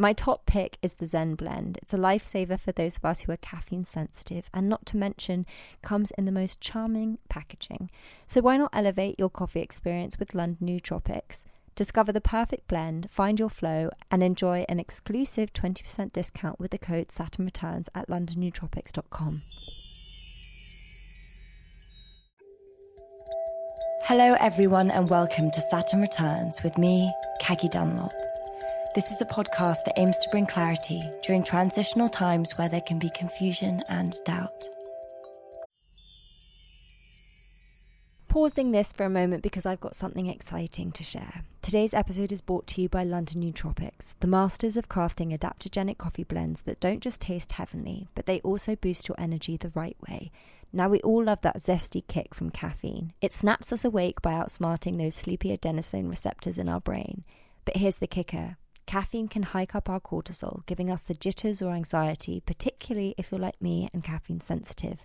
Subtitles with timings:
[0.00, 1.76] My top pick is the Zen blend.
[1.82, 5.44] It's a lifesaver for those of us who are caffeine sensitive, and not to mention,
[5.82, 7.90] comes in the most charming packaging.
[8.24, 11.46] So why not elevate your coffee experience with London Nootropics?
[11.74, 16.78] Discover the perfect blend, find your flow, and enjoy an exclusive 20% discount with the
[16.78, 19.42] code Saturn Returns at londonnootropics.com.
[24.04, 28.12] Hello, everyone, and welcome to Saturn Returns with me, Caggie Dunlop.
[28.94, 32.98] This is a podcast that aims to bring clarity during transitional times where there can
[32.98, 34.66] be confusion and doubt.
[38.30, 41.44] Pausing this for a moment because I've got something exciting to share.
[41.60, 46.24] Today's episode is brought to you by London Nootropics, the masters of crafting adaptogenic coffee
[46.24, 50.32] blends that don't just taste heavenly, but they also boost your energy the right way.
[50.72, 53.12] Now, we all love that zesty kick from caffeine.
[53.20, 57.24] It snaps us awake by outsmarting those sleepy adenosine receptors in our brain.
[57.66, 58.56] But here's the kicker
[58.88, 63.38] Caffeine can hike up our cortisol, giving us the jitters or anxiety, particularly if you're
[63.38, 65.04] like me and caffeine sensitive.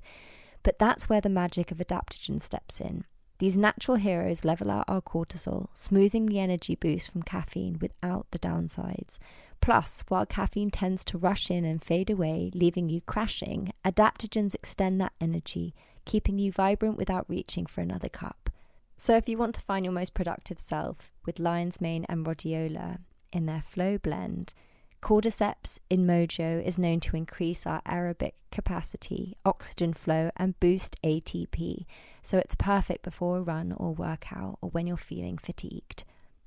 [0.63, 3.03] But that's where the magic of adaptogen steps in.
[3.39, 8.39] These natural heroes level out our cortisol, smoothing the energy boost from caffeine without the
[8.39, 9.19] downsides.
[9.59, 15.01] Plus, while caffeine tends to rush in and fade away, leaving you crashing, adaptogens extend
[15.01, 18.49] that energy, keeping you vibrant without reaching for another cup.
[18.95, 22.99] So, if you want to find your most productive self with lion's mane and rhodiola,
[23.33, 24.53] in their flow blend.
[25.01, 31.85] Cordyceps in Mojo is known to increase our aerobic capacity, oxygen flow, and boost ATP,
[32.21, 36.05] so it's perfect before a run or workout or when you're feeling fatigued.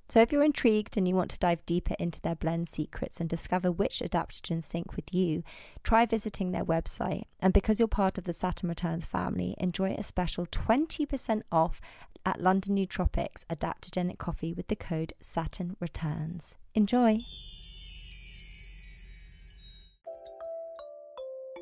[0.09, 3.29] So, if you're intrigued and you want to dive deeper into their blend secrets and
[3.29, 5.43] discover which adaptogens sync with you,
[5.83, 7.25] try visiting their website.
[7.41, 11.81] And because you're part of the Saturn Returns family, enjoy a special 20% off
[12.25, 16.55] at London Nootropics adaptogenic coffee with the code Saturn Returns.
[16.77, 17.19] Enjoy!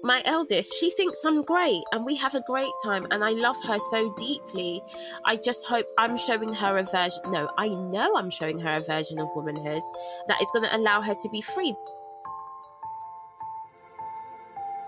[0.05, 3.57] my eldest, she thinks I'm great and we have a great time and I love
[3.65, 4.83] her so deeply.
[5.25, 7.23] I just hope I'm showing her a version.
[7.31, 9.81] No, I know I'm showing her a version of womanhood
[10.29, 11.75] that is going to allow her to be free.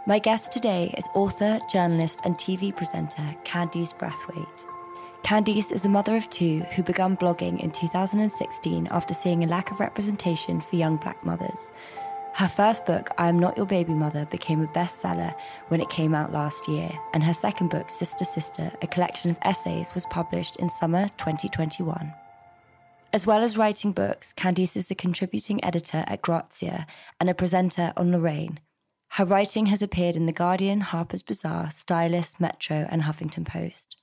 [0.07, 4.76] My guest today is author, journalist, and TV presenter Candice Brathwaite.
[5.27, 9.73] Candice is a mother of two who began blogging in 2016 after seeing a lack
[9.73, 11.73] of representation for young black mothers.
[12.35, 15.35] Her first book, I Am Not Your Baby Mother, became a bestseller
[15.67, 19.39] when it came out last year, and her second book, Sister Sister, a collection of
[19.43, 22.15] essays, was published in summer 2021.
[23.13, 26.87] As well as writing books, Candice is a contributing editor at Grazia
[27.19, 28.61] and a presenter on Lorraine.
[29.09, 33.97] Her writing has appeared in The Guardian, Harper's Bazaar, Stylist, Metro, and Huffington Post.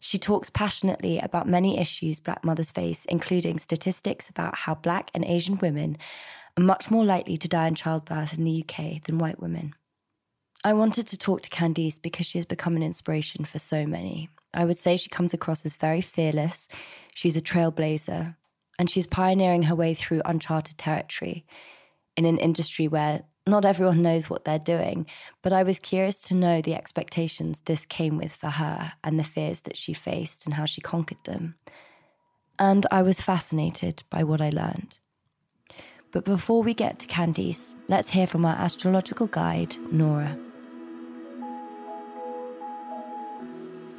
[0.00, 5.24] She talks passionately about many issues Black mothers face, including statistics about how Black and
[5.24, 5.98] Asian women
[6.56, 9.74] are much more likely to die in childbirth in the UK than white women.
[10.64, 14.28] I wanted to talk to Candice because she has become an inspiration for so many.
[14.54, 16.68] I would say she comes across as very fearless,
[17.14, 18.34] she's a trailblazer,
[18.78, 21.44] and she's pioneering her way through uncharted territory
[22.16, 25.06] in an industry where not everyone knows what they're doing,
[25.42, 29.24] but I was curious to know the expectations this came with for her and the
[29.24, 31.56] fears that she faced and how she conquered them.
[32.58, 34.98] And I was fascinated by what I learned.
[36.10, 40.38] But before we get to Candice, let's hear from our astrological guide, Nora.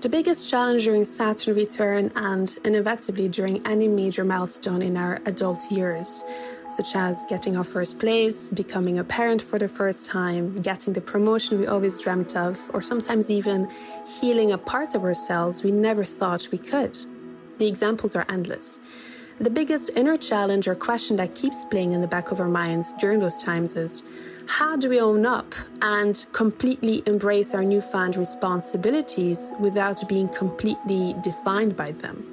[0.02, 5.70] The biggest challenge during Saturn return and inevitably during any major milestone in our adult
[5.70, 6.24] years,
[6.72, 11.02] such as getting our first place, becoming a parent for the first time, getting the
[11.02, 13.70] promotion we always dreamt of, or sometimes even
[14.20, 16.98] healing a part of ourselves we never thought we could.
[17.58, 18.80] The examples are endless.
[19.40, 22.94] The biggest inner challenge or question that keeps playing in the back of our minds
[22.96, 24.04] during those times is
[24.48, 31.78] how do we own up and completely embrace our newfound responsibilities without being completely defined
[31.78, 32.26] by them,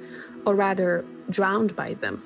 [0.45, 2.21] or rather, drowned by them?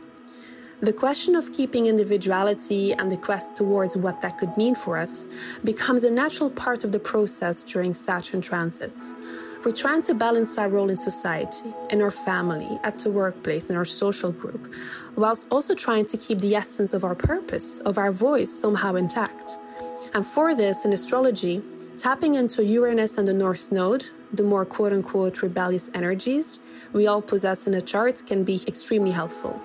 [0.81, 5.27] The question of keeping individuality and the quest towards what that could mean for us
[5.63, 9.13] becomes a natural part of the process during Saturn transits.
[9.63, 13.75] We're trying to balance our role in society, in our family, at the workplace, in
[13.75, 14.73] our social group,
[15.15, 19.59] whilst also trying to keep the essence of our purpose, of our voice somehow intact.
[20.15, 21.61] And for this, in astrology,
[21.95, 26.59] tapping into Uranus and the North Node, the more quote unquote rebellious energies
[26.91, 29.61] we all possess in a chart, can be extremely helpful.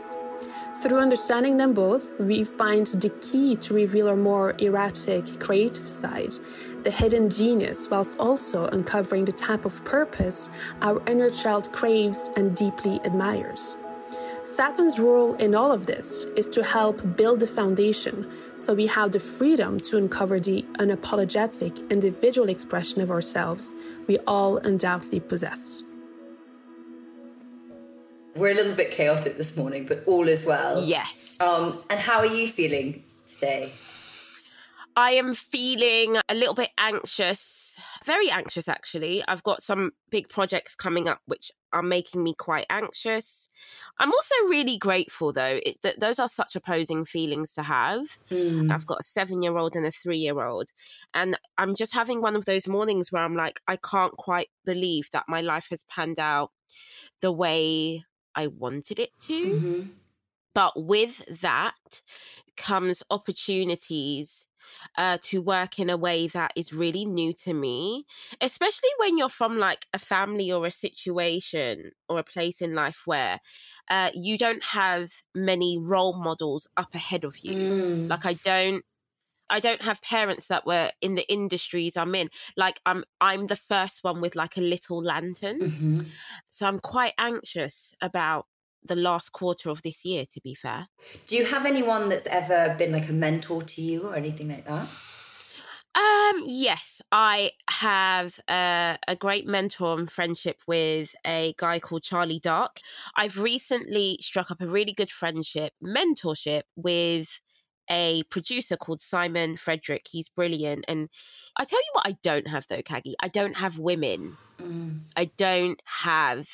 [0.82, 6.34] Through understanding them both, we find the key to reveal our more erratic, creative side,
[6.82, 10.50] the hidden genius, whilst also uncovering the type of purpose
[10.82, 13.76] our inner child craves and deeply admires.
[14.44, 19.11] Saturn's role in all of this is to help build the foundation so we have
[19.11, 23.75] the freedom to uncover the unapologetic individual expression of ourselves
[24.06, 25.82] we all undoubtedly possess.
[28.37, 30.85] We're a little bit chaotic this morning, but all is well.
[30.85, 31.38] Yes.
[31.41, 33.73] Um, and how are you feeling today?
[34.99, 39.23] I am feeling a little bit anxious, very anxious actually.
[39.29, 43.50] I've got some big projects coming up which are making me quite anxious.
[43.99, 45.61] I'm also really grateful though.
[45.62, 48.19] It, th- those are such opposing feelings to have.
[48.31, 48.73] Mm.
[48.73, 50.71] I've got a seven year old and a three year old.
[51.12, 55.11] And I'm just having one of those mornings where I'm like, I can't quite believe
[55.12, 56.53] that my life has panned out
[57.21, 58.05] the way
[58.37, 59.33] I wanted it to.
[59.33, 59.83] Mm-hmm.
[60.55, 62.03] But with that
[62.56, 64.47] comes opportunities
[64.97, 68.06] uh, to work in a way that is really new to me,
[68.41, 73.03] especially when you're from like a family or a situation or a place in life
[73.05, 73.41] where
[73.91, 77.53] uh, you don't have many role models up ahead of you.
[77.53, 78.09] Mm.
[78.11, 78.85] Like I don't
[79.48, 82.31] I don't have parents that were in the industries I'm in.
[82.56, 85.60] Like I'm I'm the first one with like a little lantern.
[85.60, 85.94] Mm-hmm.
[86.48, 88.46] So I'm quite anxious about
[88.84, 90.88] the last quarter of this year to be fair.
[91.26, 94.66] Do you have anyone that's ever been like a mentor to you or anything like
[94.66, 94.88] that?
[95.96, 102.38] Um, yes, I have uh, a great mentor and friendship with a guy called Charlie
[102.38, 102.81] Dark.
[103.16, 107.40] I've recently struck up a really good friendship, mentorship with
[107.91, 110.06] a producer called Simon Frederick.
[110.11, 110.85] He's brilliant.
[110.88, 111.09] And
[111.56, 113.17] I tell you what, I don't have though, Caggie.
[113.21, 114.37] I don't have women.
[114.59, 115.00] Mm.
[115.17, 116.49] I don't have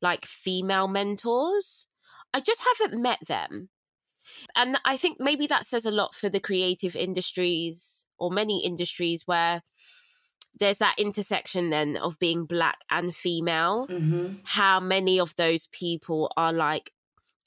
[0.00, 1.86] like female mentors.
[2.32, 3.70] I just haven't met them.
[4.54, 9.22] And I think maybe that says a lot for the creative industries or many industries
[9.26, 9.62] where
[10.58, 13.86] there's that intersection then of being black and female.
[13.88, 14.34] Mm-hmm.
[14.44, 16.92] How many of those people are like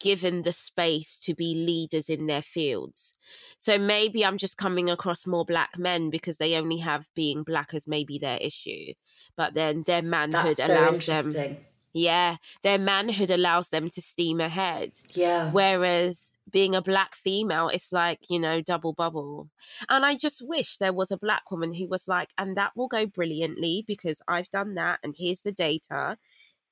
[0.02, 3.14] given the space to be leaders in their fields.
[3.58, 7.74] So maybe I'm just coming across more black men because they only have being black
[7.74, 8.94] as maybe their issue.
[9.38, 11.34] But then their manhood so allows them
[11.94, 14.94] yeah, their manhood allows them to steam ahead.
[15.10, 15.52] Yeah.
[15.52, 19.50] Whereas being a black female, it's like, you know, double bubble.
[19.90, 22.88] And I just wish there was a black woman who was like, and that will
[22.88, 26.18] go brilliantly because I've done that and here's the data.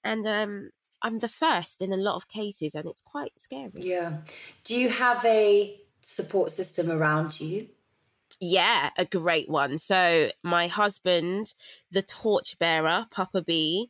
[0.03, 0.69] And um
[1.01, 3.71] I'm the first in a lot of cases, and it's quite scary.
[3.75, 4.17] Yeah.
[4.63, 7.69] Do you have a support system around you?
[8.41, 9.77] Yeah, a great one.
[9.79, 11.53] So, my husband,
[11.91, 13.89] the torchbearer, Papa B,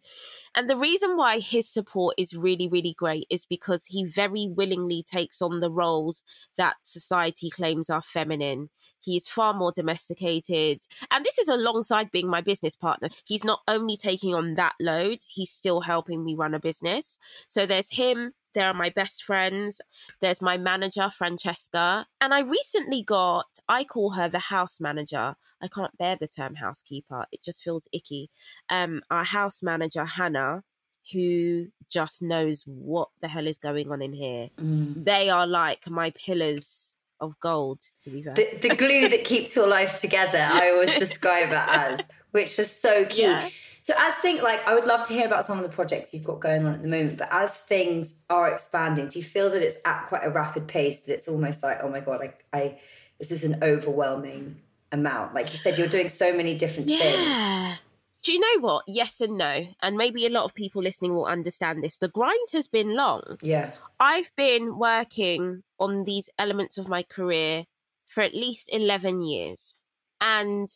[0.56, 5.04] and the reason why his support is really, really great is because he very willingly
[5.04, 6.24] takes on the roles
[6.58, 8.70] that society claims are feminine.
[9.00, 10.82] He is far more domesticated.
[11.12, 13.10] And this is alongside being my business partner.
[13.26, 17.20] He's not only taking on that load, he's still helping me run a business.
[17.48, 19.82] So there's him, there are my best friends.
[20.22, 22.08] There's my manager, Francesca.
[22.22, 25.36] And I recently got, I call her the house manager.
[25.62, 28.30] I can't bear the term housekeeper, it just feels icky.
[28.70, 30.64] Um, our house manager, Hannah,
[31.12, 34.50] who just knows what the hell is going on in here.
[34.58, 35.04] Mm.
[35.04, 38.34] They are like my pillars of gold, to be fair.
[38.34, 42.02] The, the glue that keeps your life together, I always describe it as,
[42.32, 43.24] which is so key.
[43.24, 43.50] Yeah.
[43.90, 46.24] So as think like I would love to hear about some of the projects you've
[46.24, 49.64] got going on at the moment, but as things are expanding, do you feel that
[49.64, 52.78] it's at quite a rapid pace that it's almost like, oh my god, like I
[53.18, 54.58] this is an overwhelming
[54.92, 55.34] amount.
[55.34, 57.00] Like you said, you're doing so many different yeah.
[57.00, 57.80] things.
[58.22, 58.84] Do you know what?
[58.86, 59.70] Yes and no.
[59.82, 61.98] And maybe a lot of people listening will understand this.
[61.98, 63.40] The grind has been long.
[63.42, 63.72] Yeah.
[64.00, 67.66] I've been working on these elements of my career
[68.06, 69.74] for at least 11 years.
[70.22, 70.68] And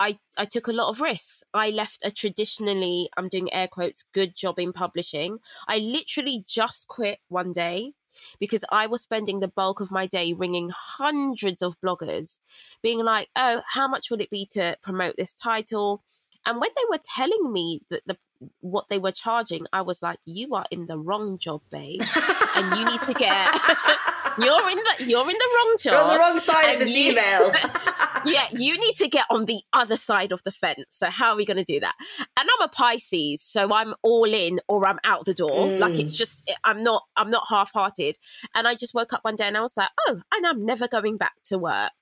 [0.00, 1.42] I, I took a lot of risks.
[1.52, 5.38] I left a traditionally, I'm doing air quotes, good job in publishing.
[5.66, 7.92] I literally just quit one day
[8.38, 12.38] because I was spending the bulk of my day ringing hundreds of bloggers,
[12.82, 16.02] being like, oh, how much would it be to promote this title?
[16.46, 18.16] And when they were telling me that the
[18.60, 22.02] what they were charging, I was like, "You are in the wrong job, babe,
[22.54, 23.50] and you need to get
[24.40, 25.92] you're in the you're in the wrong job.
[25.92, 27.52] You're on the wrong side of this you, email.
[28.24, 30.84] yeah, you need to get on the other side of the fence.
[30.88, 31.94] So how are we going to do that?
[32.18, 35.66] And I'm a Pisces, so I'm all in or I'm out the door.
[35.66, 35.78] Mm.
[35.78, 38.16] Like it's just I'm not I'm not half-hearted.
[38.54, 40.88] And I just woke up one day and I was like, "Oh, and I'm never
[40.88, 41.92] going back to work."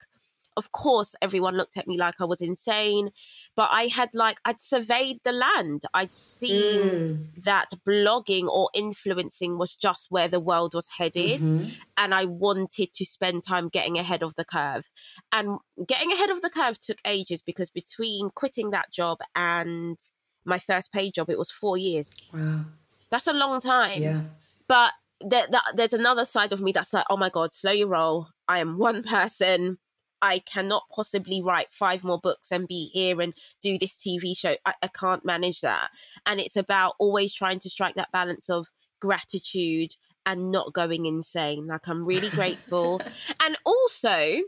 [0.56, 3.10] Of course everyone looked at me like I was insane,
[3.54, 5.82] but I had like I'd surveyed the land.
[5.92, 7.44] I'd seen mm.
[7.44, 11.70] that blogging or influencing was just where the world was headed mm-hmm.
[11.96, 14.90] and I wanted to spend time getting ahead of the curve.
[15.32, 19.98] And getting ahead of the curve took ages because between quitting that job and
[20.44, 22.14] my first paid job it was 4 years.
[22.32, 22.64] Wow.
[23.10, 24.02] That's a long time.
[24.02, 24.20] Yeah.
[24.68, 28.28] But there, there's another side of me that's like, oh my God, slow your roll.
[28.48, 29.78] I am one person.
[30.22, 34.56] I cannot possibly write five more books and be here and do this TV show.
[34.64, 35.90] I, I can't manage that.
[36.24, 38.68] And it's about always trying to strike that balance of
[39.00, 39.94] gratitude
[40.24, 41.66] and not going insane.
[41.66, 43.00] Like, I'm really grateful.
[43.40, 44.42] and also,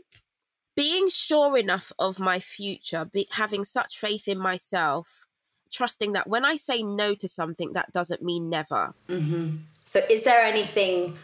[0.75, 5.25] being sure enough of my future, be, having such faith in myself,
[5.71, 8.93] trusting that when I say no to something, that doesn't mean never.
[9.07, 9.57] Mm-hmm.
[9.85, 11.17] So, is there anything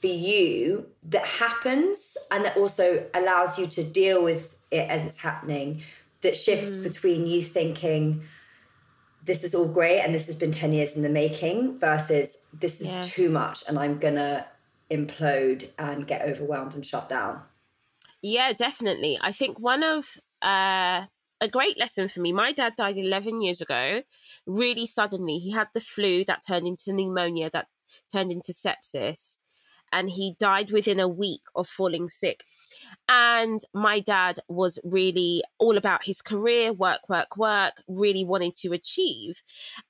[0.00, 5.18] for you that happens and that also allows you to deal with it as it's
[5.18, 5.82] happening
[6.20, 6.82] that shifts mm.
[6.82, 8.22] between you thinking
[9.24, 12.80] this is all great and this has been 10 years in the making versus this
[12.80, 13.02] is yeah.
[13.02, 14.46] too much and I'm gonna
[14.90, 17.42] implode and get overwhelmed and shut down.
[18.22, 19.18] Yeah, definitely.
[19.20, 20.06] I think one of
[20.42, 21.06] uh,
[21.40, 22.32] a great lesson for me.
[22.32, 24.02] My dad died 11 years ago,
[24.46, 25.38] really suddenly.
[25.38, 27.66] He had the flu that turned into pneumonia, that
[28.12, 29.38] turned into sepsis
[29.96, 32.44] and he died within a week of falling sick.
[33.08, 38.74] And my dad was really all about his career, work, work, work, really wanting to
[38.74, 39.42] achieve.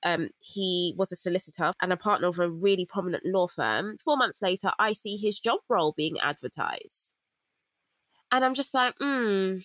[0.03, 3.97] Um, he was a solicitor and a partner of a really prominent law firm.
[3.97, 7.11] Four months later, I see his job role being advertised.
[8.31, 9.57] And I'm just like, hmm,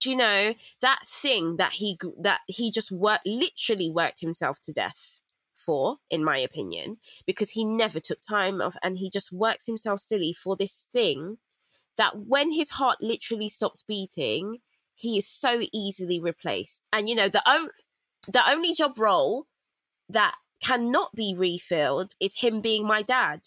[0.00, 4.72] do you know that thing that he that he just worked literally worked himself to
[4.72, 5.20] death
[5.64, 10.00] for, in my opinion, because he never took time off and he just works himself
[10.00, 11.38] silly for this thing
[11.96, 14.58] that when his heart literally stops beating,
[14.94, 16.82] he is so easily replaced.
[16.92, 17.70] And you know, the only
[18.28, 19.46] the only job role
[20.08, 23.40] that cannot be refilled is him being my dad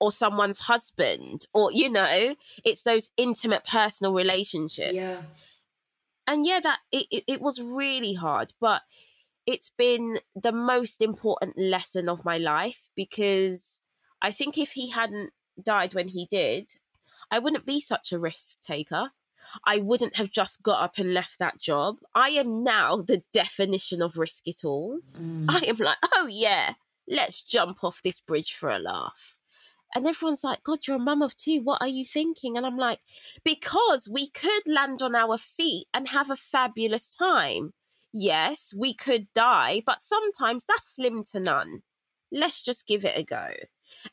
[0.00, 2.34] or someone's husband or you know
[2.64, 5.22] it's those intimate personal relationships yeah
[6.26, 8.82] and yeah that it, it, it was really hard but
[9.46, 13.80] it's been the most important lesson of my life because
[14.20, 15.30] I think if he hadn't
[15.62, 16.72] died when he did,
[17.30, 19.10] I wouldn't be such a risk taker.
[19.64, 21.98] I wouldn't have just got up and left that job.
[22.14, 24.98] I am now the definition of risk it all.
[25.16, 25.46] Mm.
[25.48, 26.74] I am like, oh yeah,
[27.08, 29.38] let's jump off this bridge for a laugh.
[29.94, 31.60] And everyone's like, God, you're a mum of two.
[31.62, 32.56] What are you thinking?
[32.56, 32.98] And I'm like,
[33.44, 37.72] because we could land on our feet and have a fabulous time
[38.12, 41.82] yes, we could die, but sometimes that's slim to none.
[42.32, 43.48] Let's just give it a go.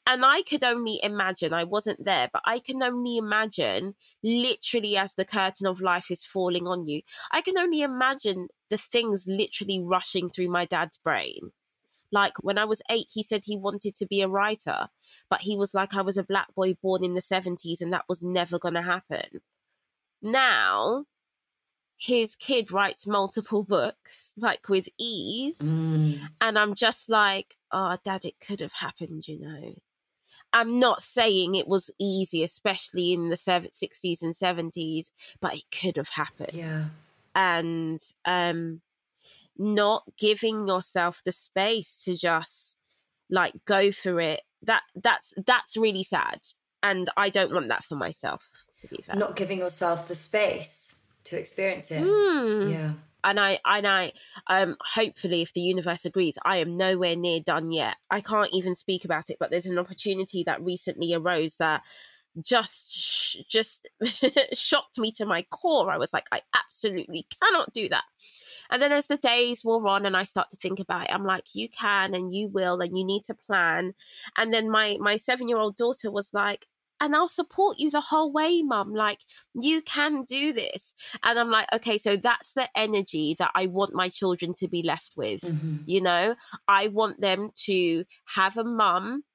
[0.06, 5.14] And I could only imagine, I wasn't there, but I can only imagine literally as
[5.16, 9.80] the curtain of life is falling on you, I can only imagine the things literally
[9.82, 11.52] rushing through my dad's brain.
[12.12, 14.90] Like when I was eight, he said he wanted to be a writer,
[15.30, 18.06] but he was like, I was a black boy born in the 70s and that
[18.08, 19.42] was never going to happen.
[20.22, 21.06] Now,
[21.98, 25.62] his kid writes multiple books like with ease.
[25.62, 26.20] Mm.
[26.42, 29.74] and i'm just like oh dad it could have happened you know.
[30.56, 35.10] I'm not saying it was easy especially in the 60s and 70s
[35.42, 36.54] but it could have happened.
[36.54, 36.86] Yeah.
[37.34, 38.82] And um
[39.58, 42.78] not giving yourself the space to just
[43.30, 46.42] like go for it that that's that's really sad.
[46.84, 49.16] And i don't want that for myself to be fair.
[49.16, 50.93] Not giving yourself the space
[51.26, 52.04] to experience it.
[52.04, 52.72] Mm.
[52.72, 52.94] Yeah.
[53.24, 54.12] And I and I
[54.48, 57.96] um hopefully if the universe agrees, I am nowhere near done yet.
[58.10, 61.84] I can't even speak about it, but there's an opportunity that recently arose that
[62.42, 63.88] just just
[64.54, 65.92] shocked me to my core.
[65.92, 68.04] I was like, I absolutely cannot do that.
[68.70, 71.26] And then as the days wore on and I start to think about it, I'm
[71.26, 73.94] like, you can and you will and you need to plan.
[74.38, 76.68] And then my my seven year old daughter was like,
[77.04, 78.94] and I'll support you the whole way, mum.
[78.94, 79.20] Like,
[79.54, 80.94] you can do this.
[81.22, 84.82] And I'm like, okay, so that's the energy that I want my children to be
[84.84, 85.42] left with.
[85.42, 85.80] Mm-hmm.
[85.86, 88.06] You know, I want them to
[88.36, 89.26] have a mum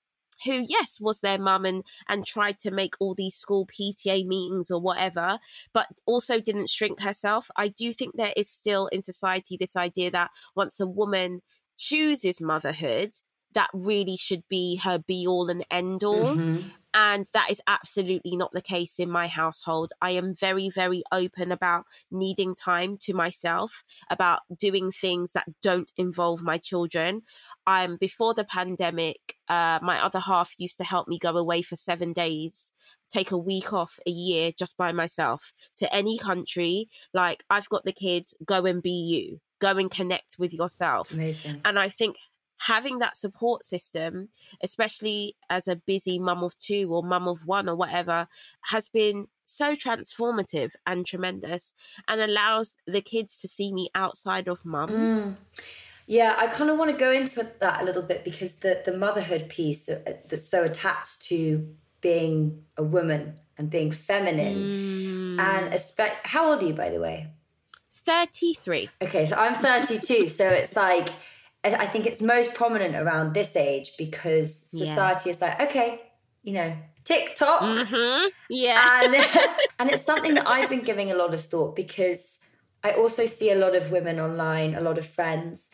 [0.46, 4.70] who yes was their mum and and tried to make all these school PTA meetings
[4.70, 5.40] or whatever
[5.74, 10.12] but also didn't shrink herself I do think there is still in society this idea
[10.12, 11.40] that once a woman
[11.76, 13.14] chooses motherhood
[13.54, 16.68] that really should be her be all and end all mm-hmm.
[16.94, 19.92] And that is absolutely not the case in my household.
[20.00, 25.92] I am very, very open about needing time to myself, about doing things that don't
[25.96, 27.22] involve my children.
[27.66, 31.62] I'm um, before the pandemic, uh, my other half used to help me go away
[31.62, 32.72] for seven days
[33.10, 36.88] take a week off a year just by myself to any country.
[37.14, 41.12] Like, I've got the kids, go and be you, go and connect with yourself.
[41.12, 41.62] Amazing.
[41.64, 42.16] And I think
[42.58, 44.28] having that support system,
[44.62, 48.28] especially as a busy mum of two or mum of one or whatever,
[48.62, 51.72] has been so transformative and tremendous
[52.06, 54.90] and allows the kids to see me outside of mum.
[54.90, 55.36] Mm.
[56.06, 58.96] Yeah, I kind of want to go into that a little bit because the, the
[58.96, 64.56] motherhood piece uh, that's so attached to being a woman and being feminine.
[64.56, 65.40] Mm.
[65.40, 67.28] And espe- how old are you, by the way?
[67.90, 68.88] 33.
[69.02, 70.28] Okay, so I'm 32.
[70.28, 71.10] so it's like,
[71.74, 75.32] I think it's most prominent around this age because society yeah.
[75.32, 76.02] is like, okay,
[76.42, 77.62] you know, TikTok.
[77.62, 78.28] Mm-hmm.
[78.50, 79.00] Yeah.
[79.04, 79.14] And,
[79.78, 82.38] and it's something that I've been giving a lot of thought because
[82.84, 85.70] I also see a lot of women online, a lot of friends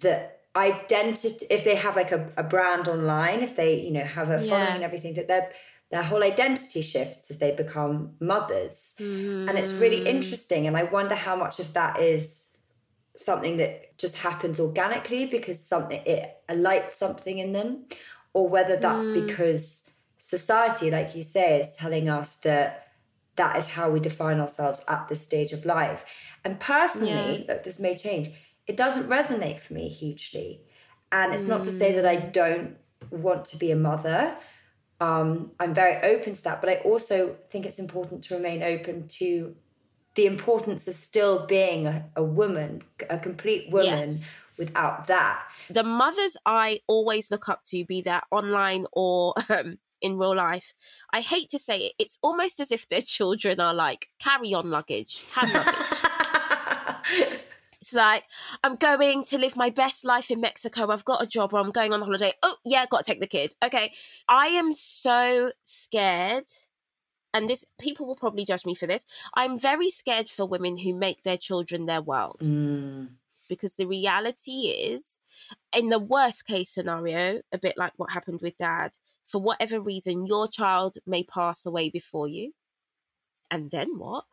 [0.00, 4.30] that identity, if they have like a, a brand online, if they, you know, have
[4.30, 5.50] a following and everything, that their
[5.90, 8.94] their whole identity shifts as they become mothers.
[8.98, 9.48] Mm.
[9.48, 10.66] And it's really interesting.
[10.66, 12.45] And I wonder how much of that is
[13.16, 17.84] something that just happens organically because something it lights something in them
[18.32, 19.26] or whether that's mm.
[19.26, 22.88] because society like you say is telling us that
[23.36, 26.04] that is how we define ourselves at this stage of life
[26.44, 27.54] and personally yeah.
[27.54, 28.28] look this may change
[28.66, 30.60] it doesn't resonate for me hugely
[31.12, 31.48] and it's mm.
[31.48, 32.32] not to say that i mm.
[32.32, 32.76] don't
[33.10, 34.36] want to be a mother
[34.98, 39.06] um, i'm very open to that but i also think it's important to remain open
[39.06, 39.54] to
[40.16, 44.08] the importance of still being a, a woman, a complete woman.
[44.08, 44.40] Yes.
[44.58, 50.16] Without that, the mothers I always look up to, be that online or um, in
[50.16, 50.72] real life,
[51.12, 54.70] I hate to say it, it's almost as if their children are like carry on
[54.70, 55.74] luggage, hand luggage.
[57.82, 58.24] It's like,
[58.64, 60.90] I'm going to live my best life in Mexico.
[60.90, 62.32] I've got a job or I'm going on holiday.
[62.42, 63.54] Oh, yeah, got to take the kid.
[63.62, 63.92] Okay.
[64.26, 66.48] I am so scared
[67.36, 69.04] and this people will probably judge me for this.
[69.34, 72.40] I'm very scared for women who make their children their world.
[72.42, 73.10] Mm.
[73.48, 75.20] Because the reality is,
[75.76, 78.92] in the worst case scenario, a bit like what happened with dad,
[79.24, 82.52] for whatever reason, your child may pass away before you.
[83.50, 84.24] And then what?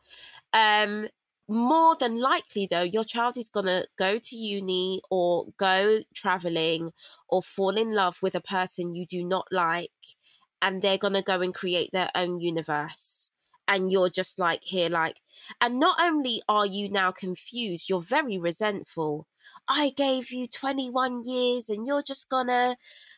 [0.53, 1.07] Um,
[1.49, 6.91] more than likely though your child is going to go to uni or go traveling
[7.27, 9.91] or fall in love with a person you do not like
[10.63, 13.29] and they're going to go and create their own universe.
[13.67, 15.21] And you're just like here like
[15.61, 19.27] and not only are you now confused you're very resentful.
[19.67, 22.75] I gave you 21 years and you're just gonna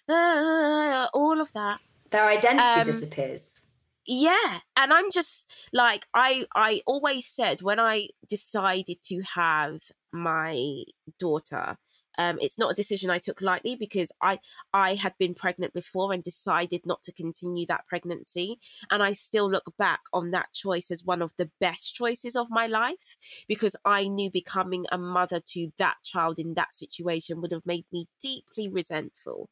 [0.08, 1.80] uh, all of that.
[2.12, 3.66] Their identity um, disappears.
[4.06, 9.82] yeah and i'm just like i i always said when i decided to have
[10.14, 10.84] my
[11.20, 11.78] daughter
[12.18, 14.40] um, it's not a decision I took lightly because I
[14.74, 18.60] I had been pregnant before and decided not to continue that pregnancy,
[18.92, 22.50] and I still look back on that choice as one of the best choices of
[22.50, 27.52] my life because I knew becoming a mother to that child in that situation would
[27.52, 29.50] have made me deeply resentful,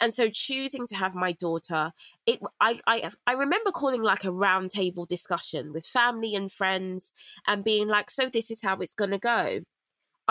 [0.00, 1.92] and so choosing to have my daughter,
[2.26, 7.12] it I I I remember calling like a roundtable discussion with family and friends
[7.46, 9.60] and being like, so this is how it's gonna go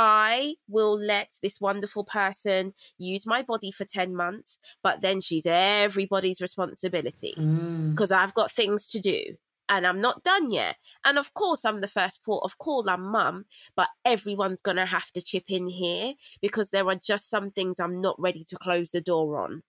[0.03, 5.45] I will let this wonderful person use my body for 10 months, but then she's
[5.45, 8.17] everybody's responsibility because mm.
[8.17, 9.21] I've got things to do
[9.69, 10.77] and I'm not done yet.
[11.05, 14.87] And of course, I'm the first port of call, I'm mum, but everyone's going to
[14.87, 18.55] have to chip in here because there are just some things I'm not ready to
[18.55, 19.61] close the door on.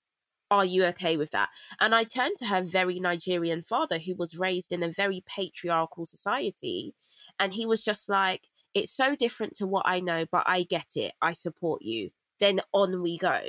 [0.51, 1.51] Are you okay with that?
[1.79, 6.07] And I turned to her very Nigerian father, who was raised in a very patriarchal
[6.07, 6.95] society.
[7.38, 10.92] And he was just like, it's so different to what I know, but I get
[10.96, 11.12] it.
[11.20, 12.11] I support you
[12.42, 13.40] then on we go.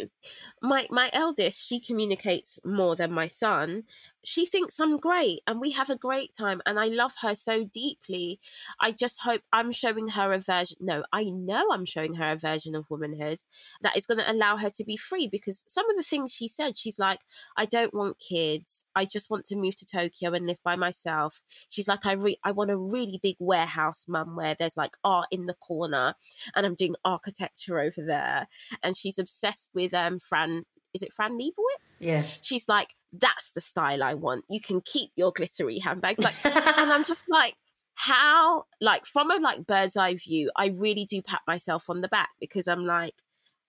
[0.62, 3.84] My my eldest, she communicates more than my son.
[4.24, 7.66] She thinks I'm great and we have a great time and I love her so
[7.66, 8.40] deeply.
[8.80, 12.38] I just hope I'm showing her a version no, I know I'm showing her a
[12.38, 13.40] version of womanhood
[13.82, 16.48] that is going to allow her to be free because some of the things she
[16.48, 17.20] said, she's like,
[17.58, 18.86] I don't want kids.
[18.96, 21.42] I just want to move to Tokyo and live by myself.
[21.70, 25.28] She's like, I re- I want a really big warehouse mum where there's like art
[25.32, 26.16] in the corner
[26.56, 28.48] and I'm doing architecture over there
[28.82, 30.64] and she's obsessed with um Fran.
[30.94, 32.00] Is it Fran Lebowitz?
[32.00, 32.24] Yeah.
[32.42, 34.46] She's like that's the style I want.
[34.50, 36.20] You can keep your glittery handbags.
[36.20, 37.56] Like, and I'm just like,
[37.96, 42.08] how, like, from a like bird's eye view, I really do pat myself on the
[42.08, 43.14] back because I'm like,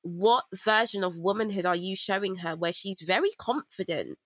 [0.03, 4.19] what version of womanhood are you showing her where she's very confident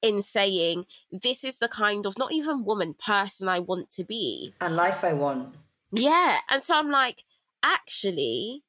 [0.00, 4.54] in saying, this is the kind of not even woman person I want to be
[4.60, 5.54] and life I want.
[5.92, 6.38] Yeah.
[6.48, 7.24] And so I'm like,
[7.62, 8.62] actually,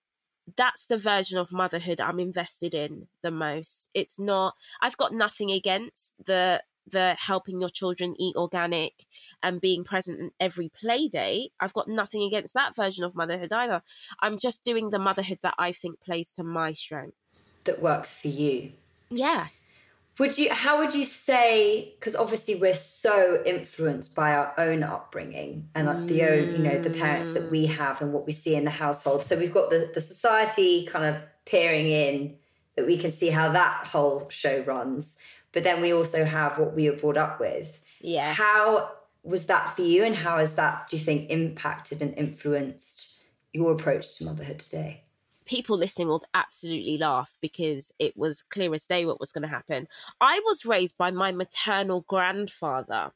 [0.56, 3.90] that's the version of motherhood I'm invested in the most.
[3.94, 9.06] It's not I've got nothing against the the helping your children eat organic
[9.44, 11.50] and being present in every play day.
[11.60, 13.82] I've got nothing against that version of motherhood either.
[14.22, 17.54] I'm just doing the motherhood that I think plays to my strengths.
[17.66, 18.72] That works for you.
[19.10, 19.48] Yeah.
[20.20, 20.54] Would you?
[20.54, 21.94] How would you say?
[21.98, 26.80] Because obviously we're so influenced by our own upbringing and like the own, you know,
[26.82, 27.70] the parents that we mm.
[27.70, 29.24] have and what we see in the household.
[29.24, 32.36] So we've got the the society kind of peering in
[32.76, 35.18] that we can see how that whole show runs.
[35.52, 37.82] But then we also have what we were brought up with.
[38.02, 38.34] Yeah.
[38.34, 38.92] How
[39.24, 43.16] was that for you, and how has that, do you think, impacted and influenced
[43.54, 45.04] your approach to motherhood today?
[45.50, 49.48] People listening will absolutely laugh because it was clear as day what was going to
[49.48, 49.88] happen.
[50.22, 53.12] I was raised by my maternal grandfather.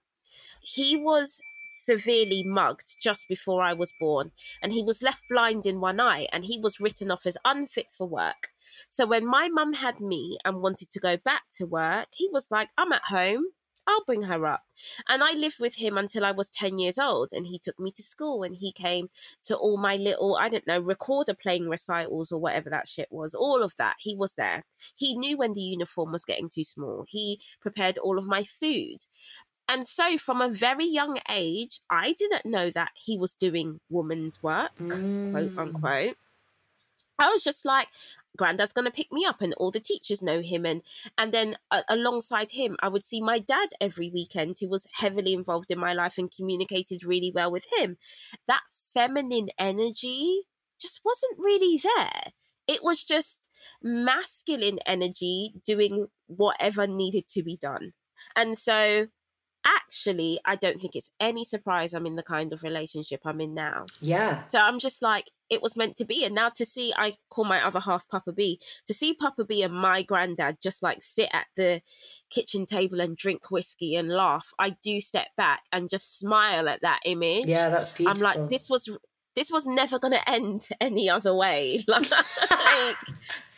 [0.63, 4.32] He was severely mugged just before I was born,
[4.63, 7.88] and he was left blind in one eye, and he was written off as unfit
[7.96, 8.50] for work.
[8.89, 12.48] So when my mum had me and wanted to go back to work, he was
[12.50, 13.43] like, I'm at home.
[13.88, 14.63] I'll bring her up.
[15.08, 17.32] And I lived with him until I was 10 years old.
[17.34, 19.10] And he took me to school and he came
[19.43, 23.34] to all my little, I don't know, recorder playing recitals or whatever that shit was.
[23.34, 23.96] All of that.
[24.00, 24.63] He was there.
[24.96, 27.06] He knew when the uniform was getting too small.
[27.08, 28.98] He prepared all of my food.
[29.69, 34.43] And so from a very young age, I didn't know that he was doing woman's
[34.43, 35.32] work, mm.
[35.32, 36.17] quote unquote.
[37.17, 37.88] I was just like,
[38.38, 40.82] granddad's going to pick me up and all the teachers know him and
[41.17, 45.34] and then uh, alongside him i would see my dad every weekend who was heavily
[45.34, 47.98] involved in my life and communicated really well with him.
[48.48, 48.62] That
[48.93, 50.41] feminine energy
[50.80, 52.34] just wasn't really there.
[52.67, 53.50] It was just
[53.82, 57.93] masculine energy doing whatever needed to be done.
[58.36, 59.08] And so
[59.65, 63.54] actually i don't think it's any surprise i'm in the kind of relationship i'm in
[63.54, 66.26] now yeah so i'm just like it was meant to be.
[66.26, 69.62] And now to see, I call my other half Papa B, to see Papa B
[69.62, 71.82] and my granddad just like sit at the
[72.30, 76.82] kitchen table and drink whiskey and laugh, I do step back and just smile at
[76.82, 77.45] that image.
[77.45, 78.26] Yeah, that's beautiful.
[78.26, 78.97] I'm like, this was
[79.36, 81.80] this was never going to end any other way.
[81.88, 82.10] like,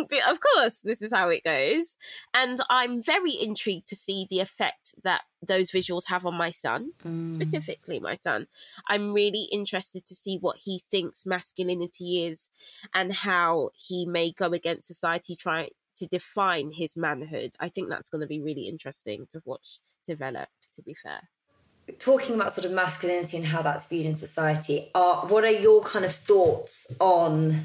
[0.28, 1.96] of course, this is how it goes.
[2.34, 6.92] And I'm very intrigued to see the effect that those visuals have on my son,
[7.04, 7.30] mm.
[7.30, 8.46] specifically my son.
[8.88, 12.50] I'm really interested to see what he thinks masculinity is
[12.94, 17.54] and how he may go against society trying to define his manhood.
[17.60, 21.28] I think that's going to be really interesting to watch develop, to be fair
[21.98, 25.82] talking about sort of masculinity and how that's viewed in society are what are your
[25.82, 27.64] kind of thoughts on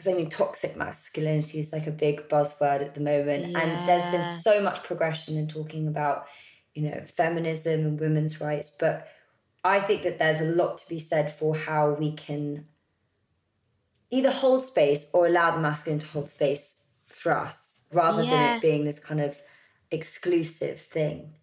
[0.00, 3.58] because I mean, toxic masculinity is like a big buzzword at the moment, yeah.
[3.58, 6.26] and there's been so much progression in talking about,
[6.72, 8.74] you know, feminism and women's rights.
[8.80, 9.06] But
[9.62, 12.64] I think that there's a lot to be said for how we can
[14.10, 18.30] either hold space or allow the masculine to hold space for us, rather yeah.
[18.30, 19.38] than it being this kind of
[19.90, 21.34] exclusive thing.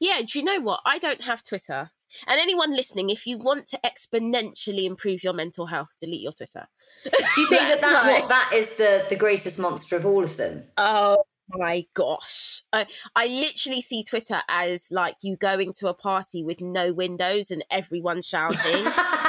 [0.00, 0.80] Yeah, do you know what?
[0.84, 1.92] I don't have Twitter.
[2.26, 6.66] And anyone listening, if you want to exponentially improve your mental health, delete your Twitter.
[7.04, 8.28] Do you think that that, like...
[8.28, 10.64] that is the, the greatest monster of all of them?
[10.76, 12.62] Oh my gosh.
[12.72, 17.50] I, I literally see Twitter as like you going to a party with no windows
[17.50, 18.84] and everyone shouting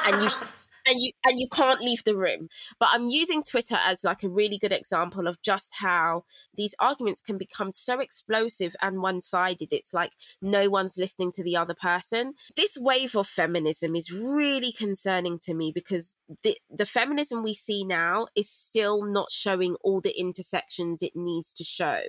[0.06, 0.30] and you
[0.88, 2.50] and you and you can't leave the room.
[2.80, 6.24] But i'm using twitter as like a really good example of just how
[6.56, 9.70] these arguments can become so explosive and one-sided.
[9.72, 12.34] It's like no one's listening to the other person.
[12.56, 17.84] This wave of feminism is really concerning to me because the the feminism we see
[17.84, 22.02] now is still not showing all the intersections it needs to show.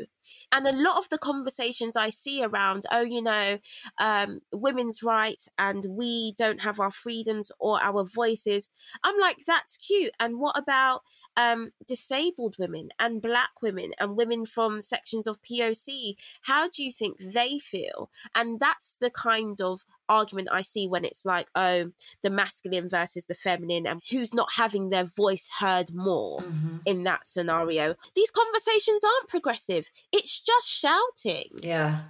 [0.53, 3.59] And a lot of the conversations I see around, oh, you know,
[3.99, 8.68] um, women's rights and we don't have our freedoms or our voices,
[9.03, 10.13] I'm like, that's cute.
[10.19, 11.03] And what about
[11.37, 16.17] um, disabled women and black women and women from sections of POC?
[16.43, 18.11] How do you think they feel?
[18.35, 23.27] And that's the kind of argument I see when it's like, oh, the masculine versus
[23.27, 26.79] the feminine, and who's not having their voice heard more mm-hmm.
[26.87, 27.95] in that scenario.
[28.15, 31.61] These conversations aren't progressive, it's just shouting.
[31.63, 32.01] Yeah.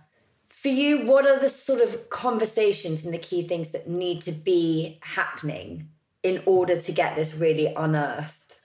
[0.49, 4.33] For you, what are the sort of conversations and the key things that need to
[4.33, 5.88] be happening
[6.29, 8.57] in order to get this really unearthed?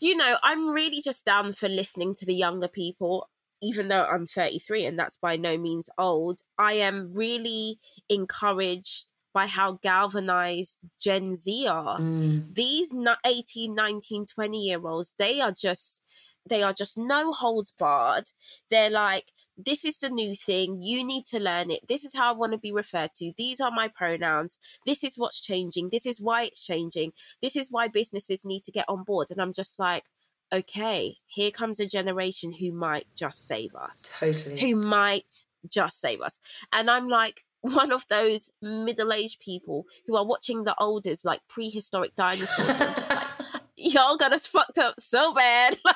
[0.00, 3.28] You know, I'm really just down for listening to the younger people
[3.62, 9.46] even though I'm 33 and that's by no means old, I am really encouraged by
[9.46, 11.98] how galvanized Gen Z are.
[11.98, 12.54] Mm.
[12.54, 12.92] These
[13.24, 16.02] 18, 19, 20 year olds, they are just
[16.48, 18.24] they are just no holds barred.
[18.68, 19.30] They're like,
[19.64, 20.80] this is the new thing.
[20.80, 21.86] You need to learn it.
[21.88, 23.32] This is how I want to be referred to.
[23.36, 24.58] These are my pronouns.
[24.86, 25.88] This is what's changing.
[25.90, 27.12] This is why it's changing.
[27.40, 29.30] This is why businesses need to get on board.
[29.30, 30.04] And I'm just like,
[30.52, 34.16] okay, here comes a generation who might just save us.
[34.18, 34.60] Totally.
[34.60, 36.38] Who might just save us.
[36.72, 42.14] And I'm like, one of those middle-aged people who are watching the oldest like prehistoric
[42.16, 43.26] dinosaurs and just like
[43.76, 45.76] y'all got us fucked up so bad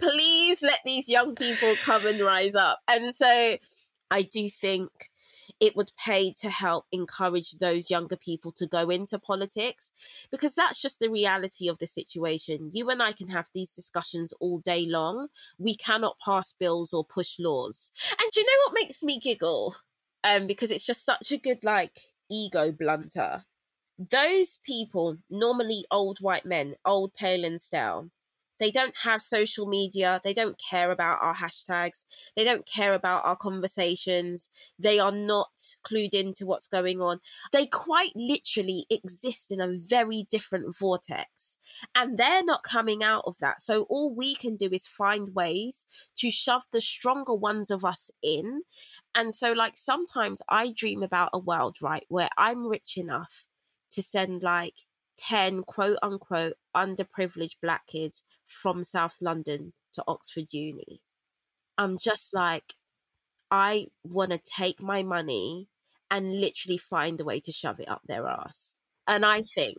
[0.00, 3.56] please let these young people come and rise up and so
[4.10, 5.10] i do think
[5.62, 9.92] it would pay to help encourage those younger people to go into politics
[10.32, 12.72] because that's just the reality of the situation.
[12.72, 15.28] You and I can have these discussions all day long.
[15.58, 17.92] We cannot pass bills or push laws.
[18.20, 19.76] And you know what makes me giggle?
[20.24, 23.44] Um, because it's just such a good like ego blunter.
[24.10, 28.10] Those people, normally old white men, old pale and stale,
[28.62, 30.20] they don't have social media.
[30.22, 32.04] They don't care about our hashtags.
[32.36, 34.50] They don't care about our conversations.
[34.78, 37.20] They are not clued into what's going on.
[37.52, 41.58] They quite literally exist in a very different vortex.
[41.94, 43.62] And they're not coming out of that.
[43.62, 48.10] So all we can do is find ways to shove the stronger ones of us
[48.22, 48.62] in.
[49.14, 53.46] And so, like, sometimes I dream about a world, right, where I'm rich enough
[53.90, 54.86] to send like
[55.28, 61.00] 10 quote unquote underprivileged black kids from South London to Oxford Uni.
[61.78, 62.74] I'm just like,
[63.50, 65.68] I want to take my money
[66.10, 68.74] and literally find a way to shove it up their ass.
[69.06, 69.78] And I think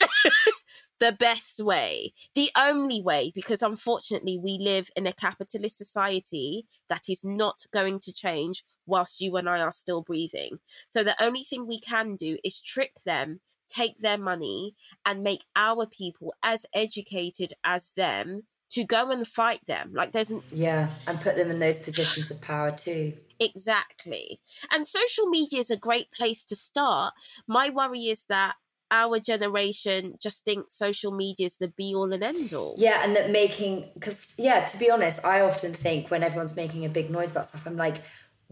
[1.00, 7.02] the best way, the only way, because unfortunately we live in a capitalist society that
[7.08, 10.58] is not going to change whilst you and I are still breathing.
[10.88, 14.74] So the only thing we can do is trick them take their money
[15.06, 19.92] and make our people as educated as them to go and fight them.
[19.92, 23.14] Like there's an yeah, and put them in those positions of power too.
[23.38, 24.40] Exactly.
[24.70, 27.14] And social media is a great place to start.
[27.46, 28.54] My worry is that
[28.92, 32.74] our generation just thinks social media is the be all and end all.
[32.76, 36.84] Yeah, and that making because yeah, to be honest, I often think when everyone's making
[36.84, 38.02] a big noise about stuff, I'm like,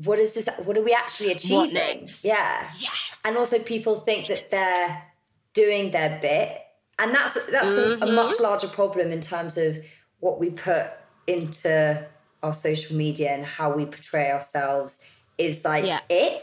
[0.05, 0.49] what is this?
[0.65, 2.07] What are we actually achieving?
[2.23, 2.67] Yeah.
[2.79, 3.21] Yes.
[3.25, 5.03] And also, people think that they're
[5.55, 6.57] doing their bit,
[6.99, 8.03] and that's that's mm-hmm.
[8.03, 9.79] a, a much larger problem in terms of
[10.21, 10.87] what we put
[11.27, 12.07] into
[12.43, 15.05] our social media and how we portray ourselves
[15.37, 16.01] is like yeah.
[16.09, 16.43] it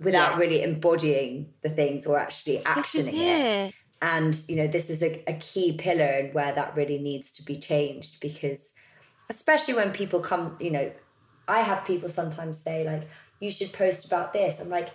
[0.00, 0.38] without yes.
[0.38, 3.74] really embodying the things or actually actioning it.
[4.02, 7.42] And you know, this is a, a key pillar and where that really needs to
[7.42, 8.72] be changed because
[9.30, 10.92] especially when people come, you know,
[11.48, 13.08] I have people sometimes say, like,
[13.40, 14.60] you should post about this.
[14.60, 14.90] I'm like,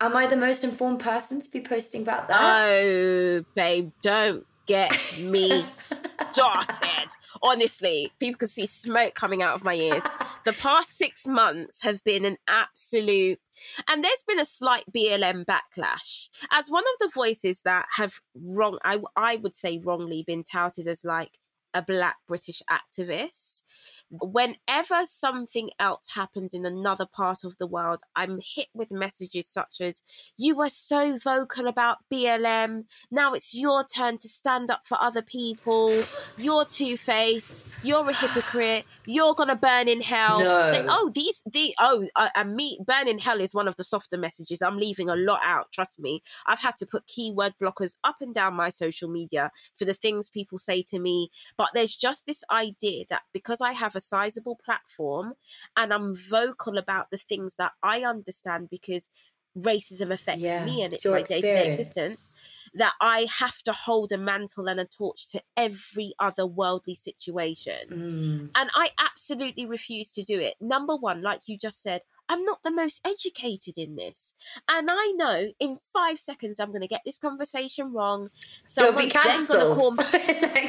[0.00, 2.40] am I the most informed person to be posting about that?
[2.40, 7.08] Oh, babe, don't get me started.
[7.42, 10.04] Honestly, people can see smoke coming out of my ears.
[10.44, 13.40] The past six months have been an absolute,
[13.88, 16.28] and there's been a slight BLM backlash.
[16.52, 20.86] As one of the voices that have wrong, I, I would say wrongly been touted
[20.86, 21.32] as like
[21.74, 23.62] a black British activist
[24.10, 29.80] whenever something else happens in another part of the world, I'm hit with messages such
[29.80, 30.02] as,
[30.36, 32.84] You were so vocal about BLM.
[33.10, 36.04] Now it's your turn to stand up for other people.
[36.36, 37.64] You're two faced.
[37.82, 38.84] You're a hypocrite.
[39.06, 40.40] You're going to burn in hell.
[40.40, 40.70] No.
[40.70, 43.84] They, oh, these, the, oh, uh, and me, burn in hell is one of the
[43.84, 44.62] softer messages.
[44.62, 45.72] I'm leaving a lot out.
[45.72, 46.22] Trust me.
[46.46, 50.28] I've had to put keyword blockers up and down my social media for the things
[50.28, 51.30] people say to me.
[51.56, 55.34] But there's just this idea that because I have a sizable platform
[55.76, 59.10] and I'm vocal about the things that I understand because
[59.56, 62.30] racism affects yeah, me and it's my day to day existence,
[62.74, 67.88] that I have to hold a mantle and a torch to every other worldly situation.
[67.90, 68.50] Mm.
[68.54, 70.54] And I absolutely refuse to do it.
[70.60, 74.34] Number one, like you just said, I'm not the most educated in this.
[74.68, 78.30] And I know in five seconds I'm going to get this conversation wrong.
[78.64, 80.04] Someone's then going to call me.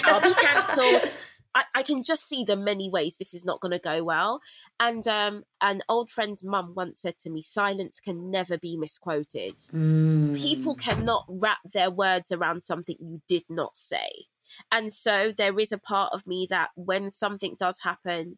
[0.05, 1.11] I'll be cancelled.
[1.57, 4.41] I, I can just see the many ways this is not going to go well.
[4.79, 9.57] And um, an old friend's mum once said to me, "Silence can never be misquoted.
[9.73, 10.39] Mm.
[10.39, 14.27] People cannot wrap their words around something you did not say."
[14.71, 18.37] And so there is a part of me that when something does happen,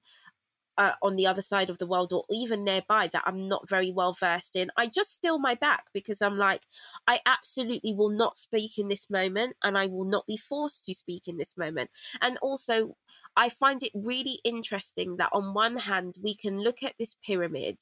[0.79, 3.91] uh, on the other side of the world or even nearby that I'm not very
[3.91, 6.63] well versed in, I just still my back because I'm like,
[7.05, 10.95] I absolutely will not speak in this moment and I will not be forced to
[10.95, 11.89] speak in this moment.
[12.21, 12.95] And also,
[13.35, 17.79] I find it really interesting that on one hand, we can look at this pyramid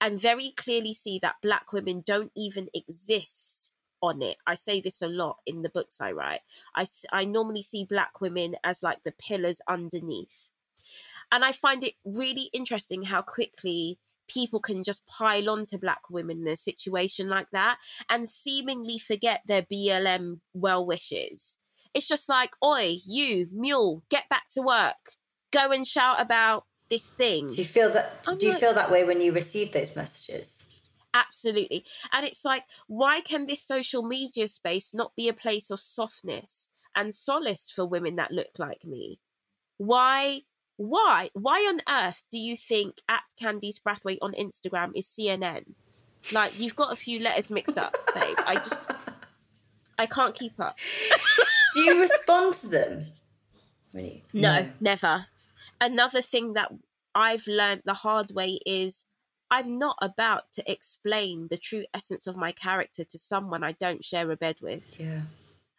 [0.00, 4.36] and very clearly see that Black women don't even exist on it.
[4.46, 6.40] I say this a lot in the books I write.
[6.76, 10.50] I, I normally see Black women as like the pillars underneath
[11.32, 16.08] and I find it really interesting how quickly people can just pile on to black
[16.08, 21.58] women in a situation like that and seemingly forget their BLM well wishes.
[21.94, 25.16] It's just like, oi, you, mule, get back to work.
[25.52, 27.48] Go and shout about this thing.
[27.48, 29.96] Do you feel that I'm do you like, feel that way when you receive those
[29.96, 30.66] messages?
[31.12, 31.84] Absolutely.
[32.12, 36.68] And it's like, why can this social media space not be a place of softness
[36.94, 39.18] and solace for women that look like me?
[39.78, 40.42] Why
[40.80, 41.28] why?
[41.34, 45.74] Why on earth do you think at Candice Brathwaite on Instagram is CNN?
[46.32, 48.38] Like you've got a few letters mixed up, babe.
[48.46, 48.90] I just
[49.98, 50.78] I can't keep up.
[51.74, 53.06] do you respond to them?
[53.92, 54.22] Really?
[54.32, 55.26] No, no, never.
[55.82, 56.72] Another thing that
[57.14, 59.04] I've learned the hard way is
[59.50, 64.02] I'm not about to explain the true essence of my character to someone I don't
[64.02, 64.98] share a bed with.
[64.98, 65.22] Yeah.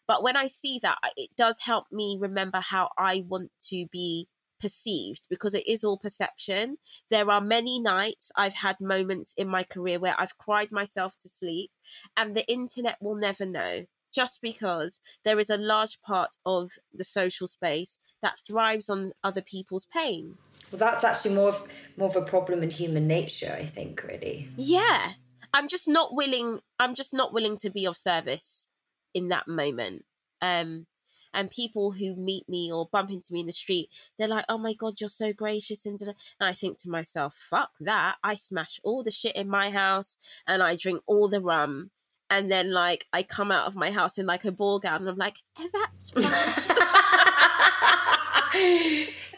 [0.07, 4.27] But when I see that, it does help me remember how I want to be
[4.61, 6.77] perceived because it is all perception.
[7.09, 11.29] There are many nights I've had moments in my career where I've cried myself to
[11.29, 11.71] sleep,
[12.15, 17.03] and the internet will never know just because there is a large part of the
[17.03, 20.35] social space that thrives on other people's pain.
[20.71, 24.49] Well, that's actually more of, more of a problem in human nature, I think, really.
[24.55, 25.13] Yeah.
[25.53, 28.67] I'm just not willing I'm just not willing to be of service
[29.13, 30.05] in that moment.
[30.41, 30.87] Um
[31.33, 34.57] and people who meet me or bump into me in the street they're like oh
[34.57, 38.15] my god you're so gracious and, and i think to myself fuck that.
[38.23, 40.17] I smash all the shit in my house
[40.47, 41.91] and i drink all the rum.
[42.29, 45.09] And then like i come out of my house in like a ball gown and
[45.09, 46.23] i'm like oh, that's fine.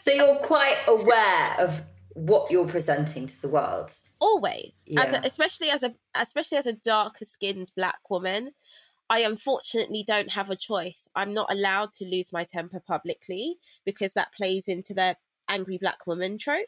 [0.02, 1.82] So you're quite aware of
[2.14, 3.92] what you're presenting to the world.
[4.20, 4.84] Always.
[4.86, 5.02] Yeah.
[5.02, 8.52] as a, especially as a especially as a darker skinned black woman
[9.10, 11.08] I unfortunately don't have a choice.
[11.14, 15.16] I'm not allowed to lose my temper publicly because that plays into the
[15.48, 16.66] angry black woman trope.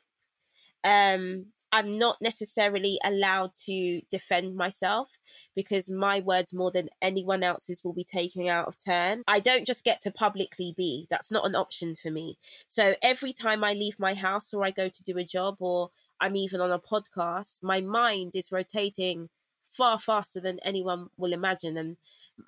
[0.84, 5.18] Um, I'm not necessarily allowed to defend myself
[5.54, 9.22] because my words, more than anyone else's, will be taken out of turn.
[9.26, 11.06] I don't just get to publicly be.
[11.10, 12.38] That's not an option for me.
[12.66, 15.90] So every time I leave my house or I go to do a job or
[16.20, 19.28] I'm even on a podcast, my mind is rotating
[19.62, 21.76] far faster than anyone will imagine.
[21.76, 21.96] And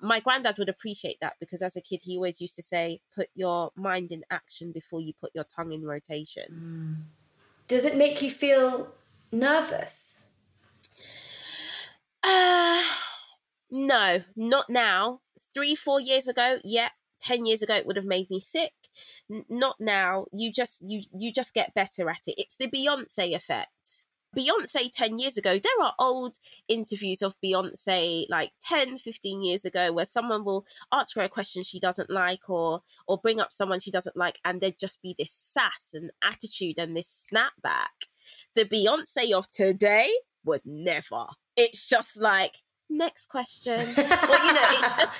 [0.01, 3.27] my granddad would appreciate that because as a kid he always used to say put
[3.35, 6.43] your mind in action before you put your tongue in rotation.
[6.53, 6.95] Mm.
[7.67, 8.93] does it make you feel
[9.31, 10.25] nervous?
[12.23, 12.83] Uh
[13.71, 15.21] no not now.
[15.53, 16.89] Three four years ago yeah
[17.21, 18.73] 10 years ago it would have made me sick.
[19.31, 20.25] N- not now.
[20.31, 22.35] You just you you just get better at it.
[22.37, 26.37] It's the beyonce effect Beyonce 10 years ago, there are old
[26.67, 31.63] interviews of Beyonce like 10, 15 years ago where someone will ask her a question
[31.63, 35.15] she doesn't like or or bring up someone she doesn't like and there'd just be
[35.17, 38.07] this sass and attitude and this snapback.
[38.55, 40.11] The Beyonce of today
[40.43, 41.25] would never.
[41.55, 42.57] It's just like
[42.89, 43.93] next question.
[43.95, 45.11] well, you know, it's just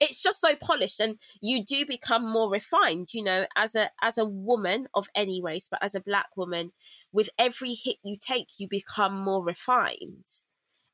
[0.00, 4.18] it's just so polished and you do become more refined you know as a as
[4.18, 6.72] a woman of any race but as a black woman
[7.12, 10.26] with every hit you take you become more refined.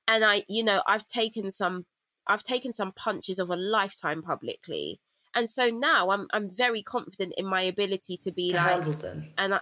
[0.08, 1.86] And i you know i've taken some
[2.26, 5.00] i've taken some punches of a lifetime publicly.
[5.34, 8.92] And so now i'm i'm very confident in my ability to be to like handle
[8.92, 9.28] them.
[9.36, 9.60] and I,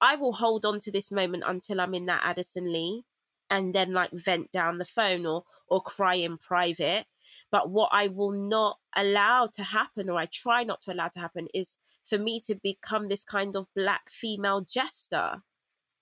[0.00, 3.04] I will hold on to this moment until i'm in that addison lee
[3.50, 7.06] and then like vent down the phone or or cry in private
[7.50, 11.20] but what I will not allow to happen, or I try not to allow to
[11.20, 15.42] happen, is for me to become this kind of black female jester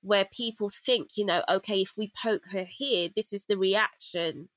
[0.03, 4.49] where people think, you know, okay, if we poke her here, this is the reaction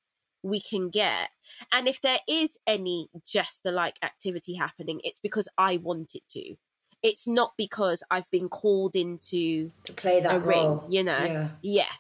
[0.44, 1.30] we can get.
[1.72, 6.56] And if there is any jester like activity happening, it's because I want it to.
[7.02, 10.82] It's not because I've been called into to play that role.
[10.82, 11.24] ring, you know.
[11.24, 11.48] Yeah.
[11.62, 11.94] yeah.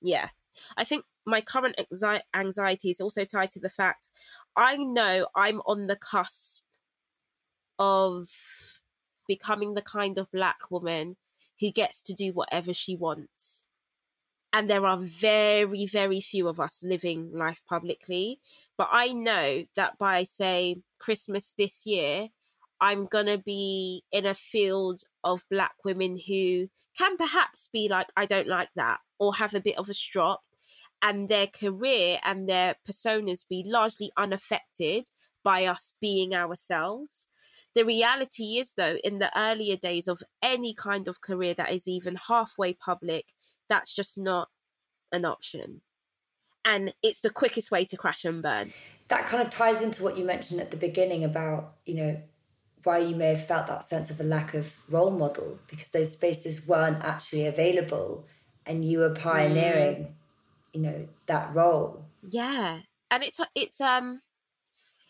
[0.00, 0.28] Yeah.
[0.76, 1.80] I think my current
[2.34, 4.08] anxiety is also tied to the fact
[4.56, 6.62] I know I'm on the cusp
[7.78, 8.28] of
[9.28, 11.16] becoming the kind of black woman
[11.60, 13.68] who gets to do whatever she wants.
[14.52, 18.40] And there are very, very few of us living life publicly.
[18.76, 22.28] But I know that by, say, Christmas this year,
[22.80, 26.68] I'm going to be in a field of black women who
[26.98, 30.42] can perhaps be like, I don't like that, or have a bit of a strop,
[31.02, 35.08] and their career and their personas be largely unaffected
[35.44, 37.26] by us being ourselves.
[37.74, 41.88] The reality is, though, in the earlier days of any kind of career that is
[41.88, 43.26] even halfway public,
[43.68, 44.48] that's just not
[45.10, 45.82] an option.
[46.64, 48.72] And it's the quickest way to crash and burn.
[49.08, 52.22] That kind of ties into what you mentioned at the beginning about, you know,
[52.84, 56.12] why you may have felt that sense of a lack of role model because those
[56.12, 58.26] spaces weren't actually available
[58.66, 60.08] and you were pioneering, mm.
[60.72, 62.04] You know, that role.
[62.28, 62.80] Yeah.
[63.10, 64.22] And it's it's um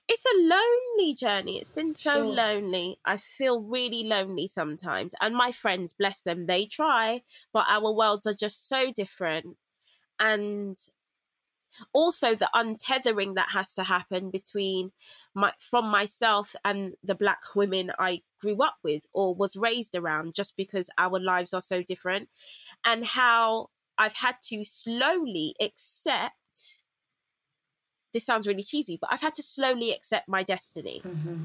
[0.08, 1.58] it's a lonely journey.
[1.58, 2.34] It's been so sure.
[2.34, 2.98] lonely.
[3.04, 5.14] I feel really lonely sometimes.
[5.20, 9.56] And my friends, bless them, they try, but our worlds are just so different.
[10.18, 10.76] And
[11.92, 14.92] also the untethering that has to happen between
[15.34, 20.34] my from myself and the black women I grew up with or was raised around
[20.34, 22.28] just because our lives are so different
[22.84, 23.68] and how
[24.02, 26.34] I've had to slowly accept
[28.12, 31.00] this sounds really cheesy, but I've had to slowly accept my destiny.
[31.04, 31.44] Mm-hmm.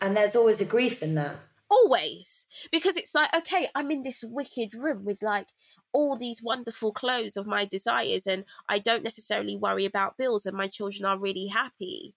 [0.00, 1.36] And there's always a grief in that.
[1.70, 2.46] Always.
[2.72, 5.48] Because it's like, okay, I'm in this wicked room with like
[5.92, 10.56] all these wonderful clothes of my desires, and I don't necessarily worry about bills, and
[10.56, 12.14] my children are really happy.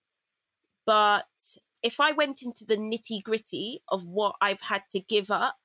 [0.85, 1.27] But
[1.83, 5.57] if I went into the nitty gritty of what I've had to give up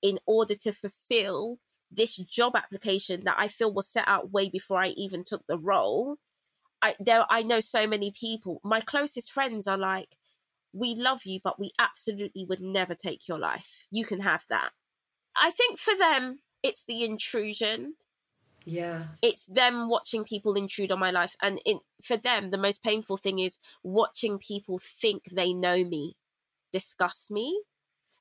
[0.00, 1.58] in order to fulfill
[1.90, 5.58] this job application that I feel was set out way before I even took the
[5.58, 6.16] role,
[6.82, 8.60] I there I know so many people.
[8.64, 10.16] My closest friends are like,
[10.72, 13.86] "We love you, but we absolutely would never take your life.
[13.90, 14.72] You can have that."
[15.36, 17.94] I think for them, it's the intrusion.
[18.64, 19.04] Yeah.
[19.22, 21.36] It's them watching people intrude on my life.
[21.40, 26.16] And in, for them, the most painful thing is watching people think they know me,
[26.70, 27.62] discuss me.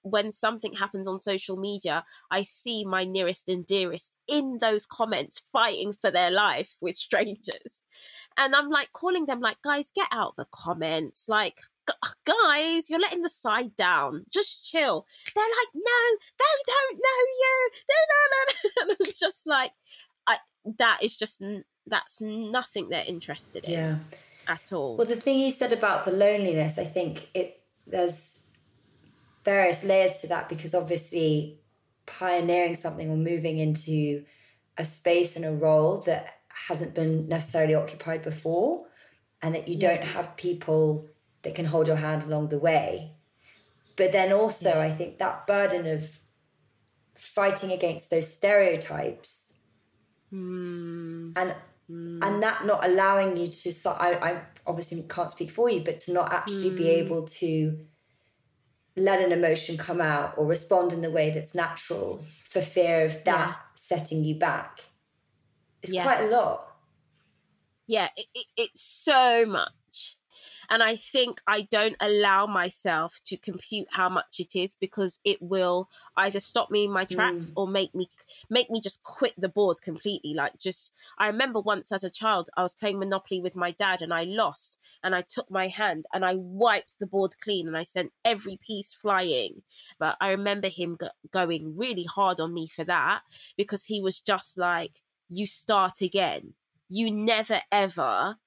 [0.09, 5.41] When something happens on social media, I see my nearest and dearest in those comments
[5.51, 7.81] fighting for their life with strangers
[8.37, 11.27] and I'm like calling them like, guys, get out the comments.
[11.27, 11.59] Like,
[12.25, 14.25] guys, you're letting the side down.
[14.31, 15.05] Just chill.
[15.35, 17.69] They're like, no, they don't know you.
[17.87, 18.37] They don't know.
[18.81, 19.71] And I'm just like,
[20.27, 20.37] I
[20.77, 21.41] that is just
[21.87, 23.71] that's nothing they're interested in.
[23.71, 23.95] Yeah.
[24.47, 24.95] At all.
[24.95, 28.43] Well, the thing you said about the loneliness, I think it there's
[29.47, 31.57] various layers to that because obviously
[32.05, 34.25] pioneering something or moving into
[34.77, 36.33] a space and a role that
[36.67, 38.87] hasn't been necessarily occupied before
[39.41, 39.87] and that you yeah.
[39.87, 41.07] don't have people
[41.43, 43.13] that can hold your hand along the way
[43.95, 44.81] but then also yeah.
[44.81, 46.19] i think that burden of
[47.15, 49.59] fighting against those stereotypes
[50.33, 51.31] mm.
[51.37, 51.55] and
[51.89, 52.19] mm.
[52.21, 56.01] and that not allowing you to so I, I obviously can't speak for you but
[56.01, 56.77] to not actually mm.
[56.77, 57.05] be hmm.
[57.05, 57.79] able to
[58.97, 63.23] let an emotion come out or respond in the way that's natural for fear of
[63.23, 63.55] that yeah.
[63.75, 64.83] setting you back
[65.87, 66.03] it's yeah.
[66.03, 66.67] quite a lot.
[67.87, 69.71] Yeah, it, it, it's so much.
[70.69, 75.41] And I think I don't allow myself to compute how much it is because it
[75.41, 77.53] will either stop me in my tracks mm.
[77.55, 78.09] or make me
[78.49, 80.33] make me just quit the board completely.
[80.33, 84.01] Like just I remember once as a child I was playing Monopoly with my dad
[84.01, 87.77] and I lost and I took my hand and I wiped the board clean and
[87.77, 89.61] I sent every piece flying.
[89.99, 93.21] But I remember him go- going really hard on me for that
[93.55, 96.53] because he was just like you start again.
[96.89, 98.37] You never ever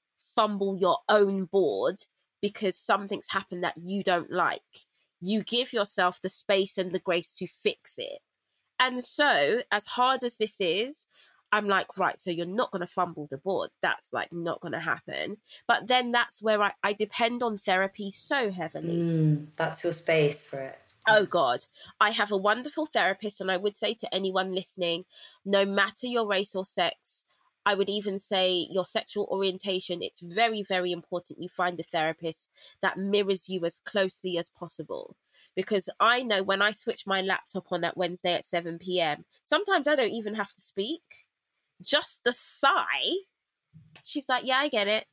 [0.41, 1.97] fumble your own board
[2.41, 4.86] because something's happened that you don't like.
[5.20, 8.20] You give yourself the space and the grace to fix it.
[8.78, 11.07] And so, as hard as this is,
[11.53, 13.68] I'm like, right, so you're not going to fumble the board.
[13.82, 15.36] That's like not going to happen.
[15.68, 18.97] But then that's where I, I depend on therapy so heavily.
[18.97, 20.78] Mm, that's your space for it.
[21.07, 21.66] Oh God,
[22.01, 25.05] I have a wonderful therapist, and I would say to anyone listening,
[25.45, 27.24] no matter your race or sex,
[27.70, 32.48] I would even say your sexual orientation, it's very, very important you find a therapist
[32.82, 35.14] that mirrors you as closely as possible.
[35.54, 39.86] Because I know when I switch my laptop on that Wednesday at 7 p.m., sometimes
[39.86, 41.28] I don't even have to speak.
[41.80, 43.22] Just the sigh.
[44.02, 45.04] She's like, Yeah, I get it.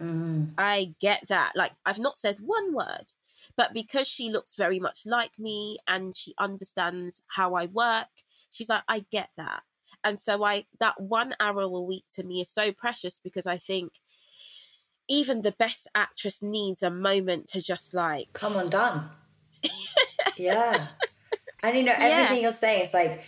[0.00, 0.54] Mm.
[0.56, 1.52] I get that.
[1.54, 3.12] Like, I've not said one word,
[3.54, 8.08] but because she looks very much like me and she understands how I work,
[8.50, 9.62] she's like, I get that.
[10.04, 13.58] And so I that one hour a week to me is so precious because I
[13.58, 13.92] think
[15.08, 19.10] even the best actress needs a moment to just like come undone.
[20.36, 20.88] yeah.
[21.62, 22.42] And you know, everything yeah.
[22.42, 23.22] you're saying is like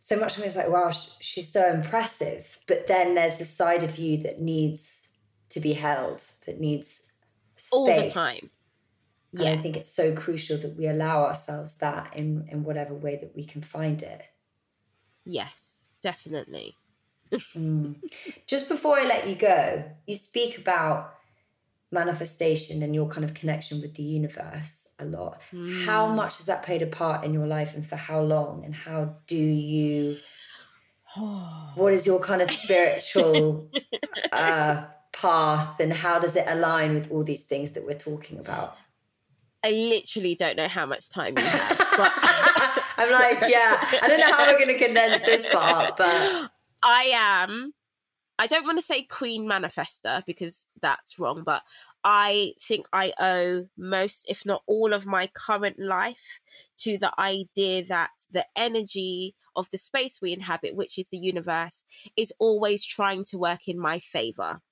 [0.00, 2.58] so much of me is like, wow, she's so impressive.
[2.66, 5.10] But then there's the side of you that needs
[5.50, 7.12] to be held, that needs
[7.56, 7.68] space.
[7.72, 8.48] all the time.
[9.32, 9.52] And yeah.
[9.52, 13.36] I think it's so crucial that we allow ourselves that in, in whatever way that
[13.36, 14.22] we can find it.
[15.24, 15.69] Yes,
[16.02, 16.76] definitely.
[17.32, 17.94] mm.
[18.46, 21.14] Just before I let you go, you speak about
[21.92, 25.42] manifestation and your kind of connection with the universe a lot.
[25.52, 25.84] Mm.
[25.84, 28.64] How much has that played a part in your life and for how long?
[28.64, 30.16] And how do you
[31.74, 33.70] what is your kind of spiritual
[34.32, 38.76] uh, path and how does it align with all these things that we're talking about?
[39.64, 41.86] I literally don't know how much time you have.
[42.00, 42.12] But
[42.96, 46.50] I'm like, yeah, I don't know how we're going to condense this part, but
[46.82, 47.74] I am.
[48.38, 51.62] I don't want to say queen manifester because that's wrong, but
[52.04, 56.40] I think I owe most, if not all, of my current life
[56.78, 61.84] to the idea that the energy of the space we inhabit, which is the universe,
[62.16, 64.62] is always trying to work in my favor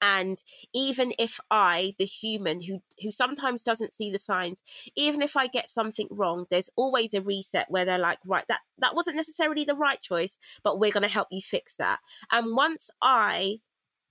[0.00, 0.42] and
[0.74, 4.62] even if i the human who who sometimes doesn't see the signs
[4.94, 8.60] even if i get something wrong there's always a reset where they're like right that
[8.78, 12.00] that wasn't necessarily the right choice but we're going to help you fix that.
[12.30, 13.58] And once i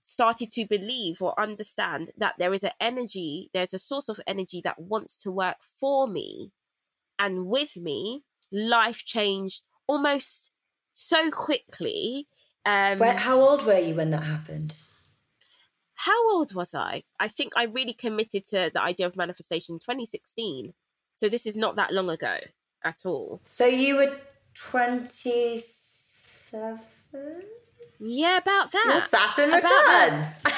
[0.02, 4.60] started to believe or understand that there is an energy there's a source of energy
[4.62, 6.52] that wants to work for me
[7.18, 8.22] and with me
[8.52, 10.52] life changed almost
[10.92, 12.28] so quickly
[12.64, 14.76] um, Where, how old were you when that happened
[16.06, 17.02] how old was I?
[17.18, 20.72] I think I really committed to the idea of manifestation in 2016.
[21.16, 22.38] So this is not that long ago
[22.84, 23.40] at all.
[23.44, 24.16] So you were
[24.54, 26.78] 27?
[27.98, 28.84] Yeah, about that.
[28.86, 30.32] Your Saturn return.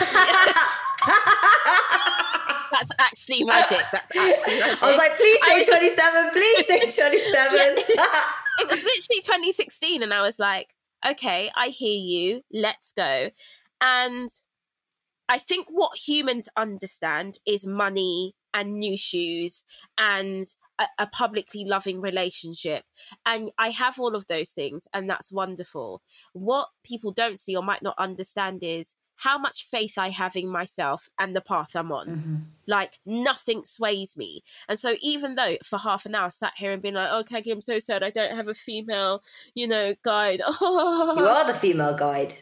[2.70, 3.86] That's actually magic.
[3.90, 4.82] That's actually magic.
[4.82, 7.78] I was like, please say 27, please say 27.
[8.58, 10.74] it was literally 2016, and I was like,
[11.08, 12.42] okay, I hear you.
[12.52, 13.30] Let's go.
[13.80, 14.28] And
[15.28, 19.62] I think what humans understand is money and new shoes
[19.98, 20.46] and
[20.78, 22.84] a, a, publicly loving relationship.
[23.26, 26.02] And I have all of those things, and that's wonderful.
[26.32, 30.48] What people don't see or might not understand is how much faith I have in
[30.48, 32.06] myself and the path I'm on.
[32.06, 32.36] Mm-hmm.
[32.68, 34.44] Like nothing sways me.
[34.68, 37.50] And so even though for half an hour I sat here and been like, okay,
[37.50, 39.22] I'm so sad I don't have a female,
[39.54, 40.42] you know, guide.
[40.46, 41.14] Oh.
[41.16, 42.34] You are the female guide.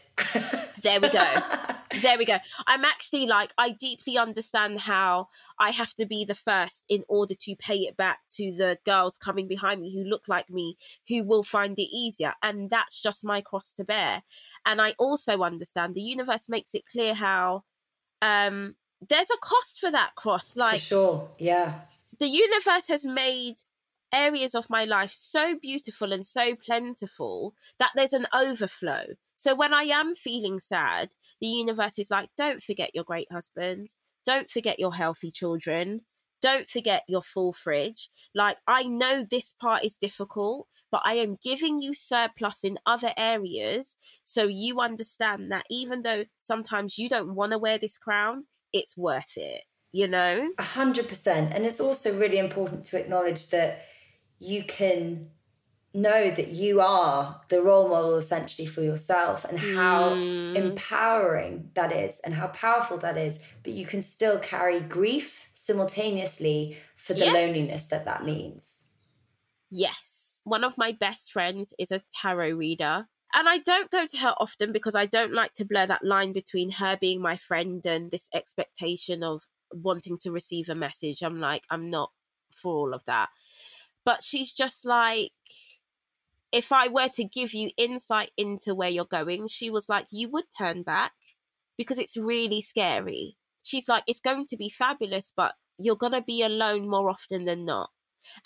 [0.82, 1.34] there we go.
[2.02, 2.38] there we go.
[2.66, 7.34] I'm actually like, I deeply understand how I have to be the first in order
[7.34, 10.76] to pay it back to the girls coming behind me who look like me,
[11.08, 12.34] who will find it easier.
[12.42, 14.22] And that's just my cross to bear.
[14.64, 17.64] And I also understand the universe makes it clear how
[18.22, 18.74] um
[19.08, 20.56] there's a cost for that cross.
[20.56, 21.28] Like, for sure.
[21.38, 21.80] Yeah.
[22.18, 23.56] The universe has made
[24.12, 29.04] areas of my life so beautiful and so plentiful that there's an overflow.
[29.34, 33.88] So when I am feeling sad, the universe is like, don't forget your great husband.
[34.24, 36.02] Don't forget your healthy children.
[36.40, 38.10] Don't forget your full fridge.
[38.34, 43.12] Like, I know this part is difficult, but I am giving you surplus in other
[43.16, 43.96] areas.
[44.22, 48.44] So you understand that even though sometimes you don't want to wear this crown,
[48.76, 49.62] it's worth it,
[49.92, 50.50] you know?
[50.58, 51.52] A hundred percent.
[51.52, 53.84] And it's also really important to acknowledge that
[54.38, 55.30] you can
[55.94, 60.54] know that you are the role model essentially for yourself and how mm.
[60.54, 66.76] empowering that is and how powerful that is but you can still carry grief simultaneously
[66.96, 67.34] for the yes.
[67.34, 68.88] loneliness that that means
[69.70, 74.16] yes one of my best friends is a tarot reader and I don't go to
[74.18, 77.84] her often because I don't like to blur that line between her being my friend
[77.84, 81.22] and this expectation of wanting to receive a message.
[81.22, 82.10] I'm like, I'm not
[82.50, 83.28] for all of that.
[84.06, 85.32] But she's just like,
[86.50, 90.30] if I were to give you insight into where you're going, she was like, you
[90.30, 91.12] would turn back
[91.76, 93.36] because it's really scary.
[93.62, 97.44] She's like, it's going to be fabulous, but you're going to be alone more often
[97.44, 97.90] than not.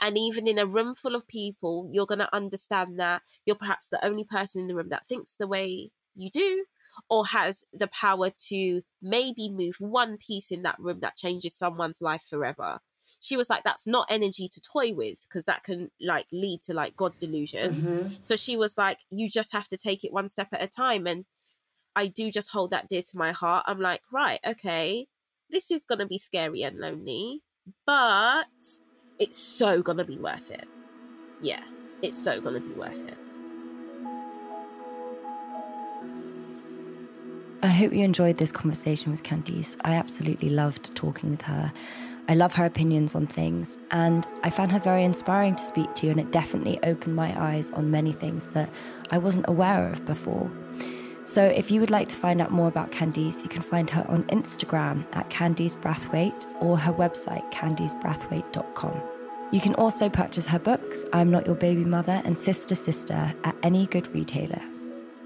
[0.00, 3.88] And even in a room full of people, you're going to understand that you're perhaps
[3.88, 6.64] the only person in the room that thinks the way you do
[7.08, 12.00] or has the power to maybe move one piece in that room that changes someone's
[12.00, 12.80] life forever.
[13.20, 16.74] She was like that's not energy to toy with because that can like lead to
[16.74, 17.74] like god delusion.
[17.74, 18.14] Mm-hmm.
[18.22, 21.06] so she was like you just have to take it one step at a time.
[21.06, 21.24] And
[21.96, 23.64] i do just hold that dear to my heart.
[23.66, 25.06] I'm like right okay
[25.50, 27.42] this is gonna be scary and lonely
[27.86, 28.46] but
[29.20, 30.66] it's so gonna be worth it
[31.40, 31.62] yeah
[32.02, 33.18] it's so gonna be worth it
[37.62, 39.76] I hope you enjoyed this conversation with Candice.
[39.82, 41.70] I absolutely loved talking with her.
[42.26, 46.08] I love her opinions on things, and I found her very inspiring to speak to,
[46.08, 48.70] and it definitely opened my eyes on many things that
[49.10, 50.50] I wasn't aware of before.
[51.24, 54.06] So, if you would like to find out more about Candice, you can find her
[54.08, 59.02] on Instagram at Candice Brathwaite or her website, candicebrathwaite.com.
[59.52, 63.56] You can also purchase her books, I'm Not Your Baby Mother and Sister Sister, at
[63.64, 64.62] any good retailer.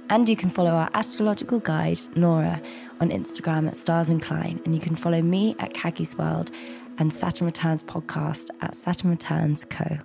[0.09, 2.61] And you can follow our astrological guide, Nora,
[3.01, 4.63] on Instagram at Stars and Klein.
[4.65, 6.51] And you can follow me at Caggie's World
[6.97, 9.99] and Saturn Returns podcast at Saturn Returns Co.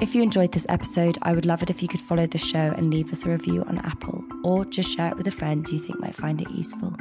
[0.00, 2.72] If you enjoyed this episode, I would love it if you could follow the show
[2.76, 5.78] and leave us a review on Apple, or just share it with a friend you
[5.78, 6.96] think might find it useful.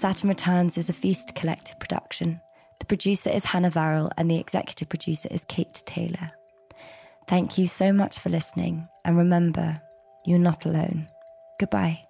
[0.00, 2.40] Saturn Returns is a Feast Collective production.
[2.78, 6.30] The producer is Hannah Varrell, and the executive producer is Kate Taylor.
[7.28, 9.78] Thank you so much for listening, and remember,
[10.24, 11.06] you're not alone.
[11.58, 12.06] Goodbye.